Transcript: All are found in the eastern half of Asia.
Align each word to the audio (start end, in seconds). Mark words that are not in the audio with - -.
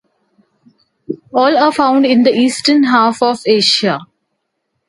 All 1.31 1.55
are 1.55 1.71
found 1.71 2.07
in 2.07 2.23
the 2.23 2.31
eastern 2.33 2.85
half 2.85 3.21
of 3.21 3.43
Asia. 3.45 3.99